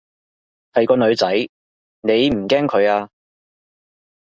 [0.73, 1.31] 係個女仔，
[2.01, 3.11] 你唔驚佢啊？